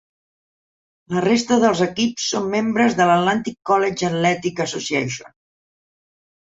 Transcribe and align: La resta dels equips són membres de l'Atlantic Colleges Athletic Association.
La 1.15 1.21
resta 1.25 1.57
dels 1.65 1.83
equips 1.87 2.25
són 2.31 2.49
membres 2.55 2.99
de 3.03 3.09
l'Atlantic 3.11 3.61
Colleges 3.73 4.13
Athletic 4.19 4.67
Association. 4.69 5.35